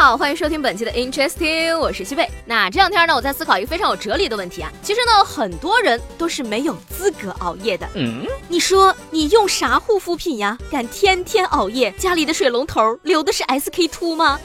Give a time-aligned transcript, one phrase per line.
[0.00, 2.26] 好，欢迎收听本期的 Interesting，我是西贝。
[2.46, 4.72] 那这两天呢，我在思考一个非常有哲理的问题啊。
[4.82, 7.86] 其实呢，很多人都是没有资格熬夜的。
[7.96, 10.56] 嗯，你说你用啥护肤品呀？
[10.70, 11.92] 敢天天熬夜？
[11.98, 14.40] 家里的水龙头流的是 SK two 吗？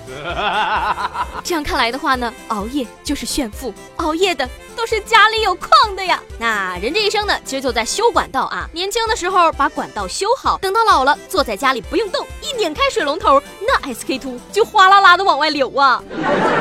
[1.42, 4.46] 这样看来的话呢，熬夜就是炫富，熬夜的。
[4.76, 6.22] 都是家里有矿的呀。
[6.38, 8.68] 那人这一生呢，其实就在修管道啊。
[8.74, 16.04] 年轻的时候把管道修好，等到老了，坐在家里不用动，一拧开水龙头，那 SK two 就哗啦啦的往外流啊。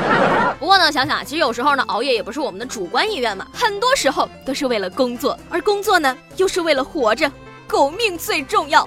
[0.58, 7.30] 不过呢，想想其实有时候呢，熬夜也不是我们的主观意愿嘛，很多时候都是为了工作，而工作呢，又是为了活着，
[7.66, 8.86] 狗命最重要。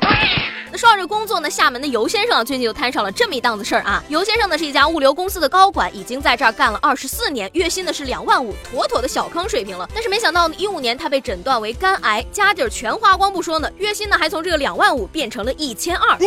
[0.71, 4.03] 那说到这工作呢，厦门的尤先生最近又摊上了这么一档子事儿啊。
[4.09, 9.89] 尤先生呢是一家物流公司的高管，已经在这儿干了二十四年，月薪呢是两万五，妥妥的小康水平了。
[9.94, 16.17] 但是没想到呢，一五年他被诊断为肝癌，家底儿全花光不说呢，月薪呢还从这个两万五变成了一千二。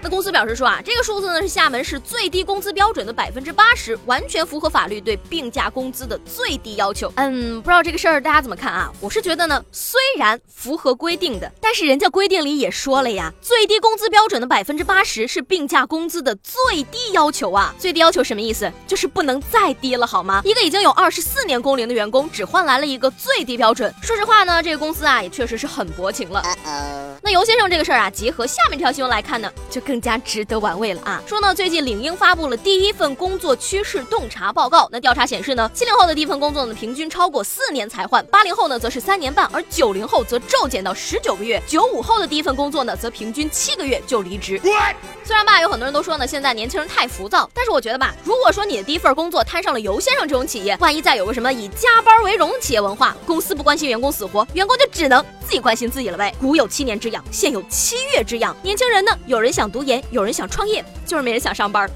[0.00, 7.10] 那公司表示说啊，这个数字呢是厦门市最低工资标准的百分之八十，完全符合法律对病假工资的最低要求。
[7.16, 8.92] 嗯，不知道这个事儿大家怎么看啊？
[9.00, 17.74] 我是觉得呢，虽然符合规定的，但是人家规定里也说了呀，最低工资标准的百分之八十是病假工资的最低要求啊。
[17.78, 18.72] 最低要求什么意思？
[18.86, 20.40] 就是不能再低了好吗？
[20.44, 23.92] 一个已经有二十四年工龄的员工，只换来了一个最低标准。
[24.00, 26.42] 说实话呢，这个公司啊也确实是很薄情了。
[27.20, 29.82] 那尤先生这个事儿啊，结合下面这条新闻来看呢，就。
[29.88, 31.22] 更加值得玩味了啊！
[31.26, 34.86] 说呢，最近领英发布了第一份工作趋势洞察报告。
[34.92, 44.60] 那调查显示呢，七零后的第一份工作呢，平均超过四年才换；八零后呢，则是三年半；而九零后则骤减到十九个月；九五后的第一份工作呢，则平均七个月就离职。
[45.24, 56.34] 虽然吧，有很多人都说呢，现在年轻人太浮躁，但是我觉得吧，如果说你的第一份工作摊上了尤先生这种企业，万一再有个什么以加班为荣企业文化，公司不关心员工死活，员工就只能自己关心自己了呗。
[56.40, 58.56] 古有七年之痒，现有七月之痒。
[58.62, 60.48] 年轻人呢，有人想读研，有人想。
[60.48, 61.88] 创业就是没人想上班。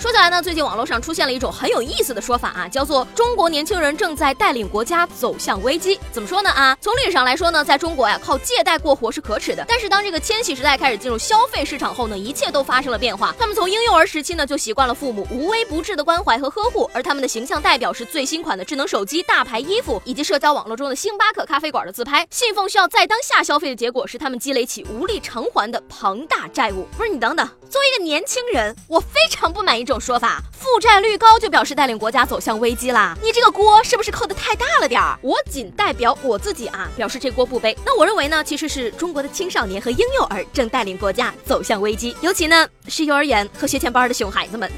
[0.00, 6.00] 说起来呢，最近网络上出现了一种很有意思的说法啊，叫做中国年轻人正在带领国家走向危机。
[6.10, 6.74] 怎么说呢啊？
[6.80, 9.62] 从历史上来说呢，在中国呀，靠借贷过活是可耻的。
[9.68, 13.34] 但是当这个千禧时代开始进入消费市场后呢，一切都发生了变化。
[13.38, 22.26] 他们从婴幼儿时期呢，就习惯了父母无微不至的关怀和呵护，而他们的形象代表是最新款的智能手机、大牌衣服以及社交网络中的星巴克咖啡馆的自拍。
[22.30, 26.88] 信奉需要在当下消费的结果是他们积累起无力偿还的庞大债务。
[26.96, 30.40] 不是你等等，作为一个年轻人，我非常不满意这种说法。
[30.52, 33.16] 负债率高就表示带领国家走向危机啦？
[33.22, 35.18] 你这个锅是不是扣的太大了点儿？
[35.22, 37.76] 我仅代表我自己啊，表示这锅不背。
[37.84, 44.70] 那我认为呢，其实是中国的青少年和婴幼儿正带领国家走向危机，尤其呢是幼儿园和学前班的熊孩子们。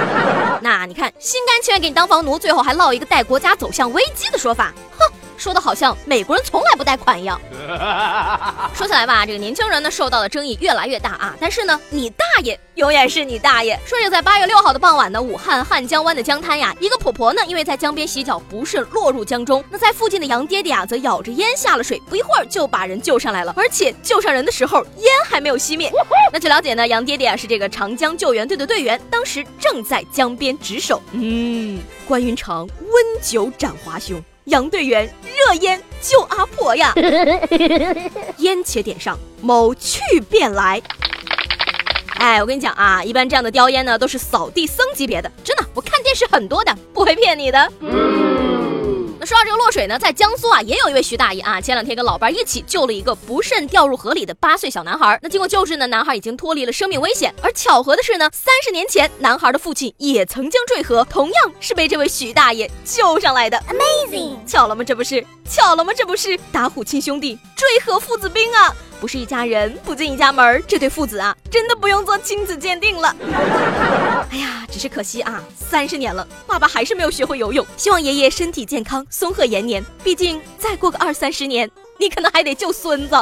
[0.60, 5.25] 那你看，心甘情愿给你当房奴，最后还落一个带国家走向危机的说法，哼。
[5.36, 7.40] 说的好像美国人从来不贷款一样。
[8.74, 11.34] 说起来吧，这个年轻人呢受到的争议越来越大啊。
[11.40, 13.78] 但是呢，你大爷永远是你大爷。
[13.86, 19.64] 说着，在八月六号的傍晚呢，武汉汉江湾的江滩呀，一个婆婆呢因为在江边洗脚不慎落入江中。
[19.70, 23.52] 那在附近的杨爹爹啊则咬着烟下了水，不一会儿就把人救上来了。
[23.56, 25.90] 而且救上人的时候烟还没有熄灭。
[26.32, 31.00] 那据了解呢，杨爹爹啊是这个长江救援队的队员，当时正在江边值守。
[31.12, 34.22] 嗯，关云长温酒斩华雄。
[34.46, 36.94] 杨队员热烟救阿婆呀！
[38.38, 40.80] 烟且点上，某去便来。
[42.18, 47.72] 哎，我跟你讲啊，一般这样的叼烟呢，都是扫地僧级别的，真的，我看电视很多的，不会骗你的。
[49.26, 55.18] 说到这个落水呢，在江苏啊，也有一位徐大爷啊，前两天跟老伴一起救了一个不慎掉入河里的八岁小男孩。
[55.20, 57.34] 那经过救治呢，男孩已经脱离了生命危险。
[57.42, 63.60] 而巧合的是呢，三十年前男孩的父亲也曾经坠河，同样是被这位徐大爷救上来的。
[63.68, 64.46] Amazing！
[64.46, 64.84] 巧了吗？
[64.84, 65.92] 这不是巧了吗？
[65.92, 68.72] 这不是打虎亲兄弟，坠河父子兵啊！
[69.00, 73.14] 不是一家人不进一家门，这对父子啊，真的不用做亲子鉴定了。
[74.30, 77.66] 哎呀，只是可惜啊，三十年了，爸爸还是没有学会游泳。
[77.76, 79.84] 希望爷爷身体健康，松鹤延年。
[80.02, 81.70] 毕竟再过个二三十年。
[81.98, 83.16] 你可能还得救孙子。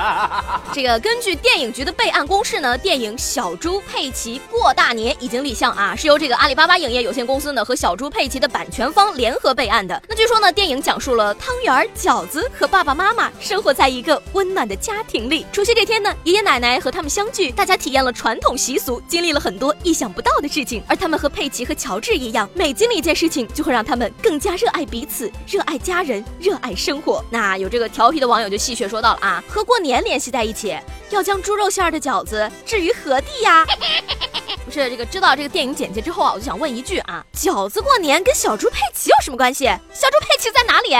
[0.72, 10.00] 这个根据电影局的备案公示呢，电影《小猪佩奇过大年》已经立项啊，是由这个阿里巴巴影业有限公司呢和小猪佩奇的版权方联合备案的。
[10.08, 15.44] 那据说呢，电影讲述了汤圆、饺子和爸爸妈妈生活在一个温暖的家庭里。
[15.52, 20.82] 除夕这天呢，爷爷奶奶和他们相聚，大家体验了传统习俗，经历了很多意想不到的事情。
[20.86, 27.22] 而他们和佩奇和乔治一样，每经历一件事情，就会让他们更加热爱彼此，热爱家人，热爱生活。
[27.30, 27.89] 那有这个。
[27.90, 30.78] 调皮的网友就戏谑说到了啊，和过年联系在一起，
[31.10, 33.66] 要将猪肉馅的饺子置于何地呀？
[34.64, 39.64] 不是这个，知道这个电影简介之后啊，我就想问一句啊，饺子过年跟小猪佩奇有什么关系？
[39.92, 40.90] 小猪佩奇在哪里？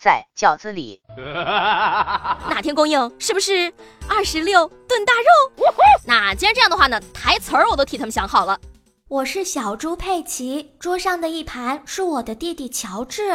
[0.00, 1.00] 在饺子里。
[1.18, 3.12] 哪天供应？
[3.18, 3.72] 是不是
[4.08, 5.64] 二十六炖大肉？
[6.06, 8.58] 那既然这样的话呢，台词儿我都替他们想好了。
[9.08, 13.32] 我是小猪佩奇，桌上的一盘是我的弟弟乔治。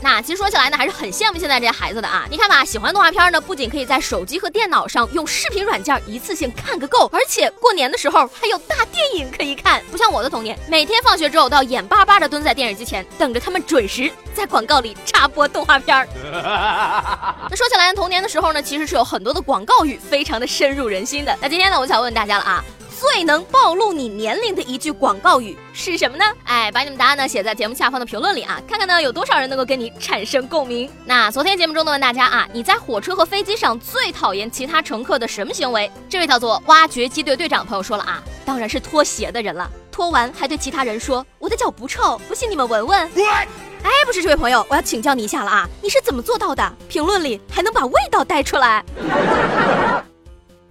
[0.00, 2.24] 那其实说起来呢，还是很羡慕现在这些孩子的啊！
[2.30, 9.82] 你看吧，喜欢动画片呢，不仅可以在手机和电脑上用视频软件一次性看个够，而且过年的时候还有大电影可以看。
[9.90, 16.08] 不像我的童年，每天放学之后都要眼巴巴的蹲在电视机前，等着他们准时在广告里插播动画片儿。
[17.50, 21.36] 那说起来，童年的时候呢，其实是有很多的广告语，非常的深入人心的。
[21.40, 22.64] 那今天呢，我想问大家了啊。
[22.98, 26.24] 最能暴露你年龄的一句广告语是什么呢？
[26.42, 30.90] 哎，把你们答案呢写在节目下方的评论里啊，看看呢有多少人能够跟你产生共鸣。
[31.04, 35.88] 那昨天节目中呢问大家啊，你在火车和飞机上最讨厌其他乘客的什么行为？
[36.08, 42.98] 这位叫做挖掘机队队长的朋友说了啊，当然是脱鞋的人了，脱完还对其他人说我的脚不臭，不信你们闻闻。
[43.84, 46.72] 哎，不是这位朋友，我要请教你一下了啊，你是怎么做到的？
[46.88, 48.84] 评论里还能把味道带出来？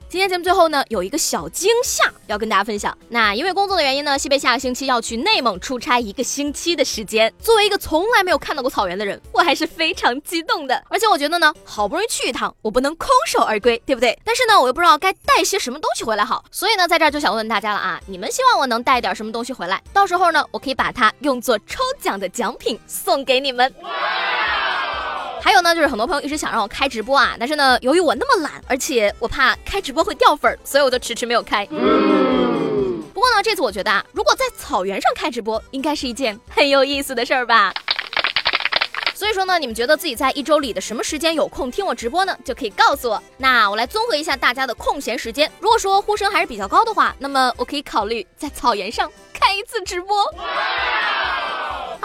[0.10, 2.98] 今天节目最后呢，有一个小惊吓要跟大家分享。
[3.10, 7.34] 那因为工作的原因呢，西贝下个星期要去内蒙出差一个星期的时间。
[7.42, 10.82] 作为一个从来没有看到过草原的人，我还是非常激动的。
[10.88, 14.18] 而且我觉得呢，好不容易去一趟，我不能空手而归，对不对？
[14.24, 16.46] 但是呢，我又不知道该带些什么东西回来好。
[16.52, 19.84] 所以呢，在这儿就想问问大家了啊，你们希望我能带点什么东西回来？
[19.92, 23.76] 到时候呢，我可以把它用作抽奖的奖品送给你们。
[25.42, 31.66] 还有呢，就是很多朋友一直想让我开直播啊，但是呢，由于我那么懒，而且我怕开直播会掉粉，所以我就迟迟没有开。
[31.66, 37.74] 不过呢，这次我觉得啊，如果在草原上开直播，应该是一件很有意思的事儿吧。
[39.14, 42.38] 所以说呢，你们觉得自己在一周里的什么时间有空听我直播呢？
[42.46, 43.24] 就可以告诉我。
[43.38, 45.52] 那我来综合一下大家的空闲时间。
[45.60, 50.16] 如果说呼声还是比较高的话，那么我可以考虑在草原上开一次直播。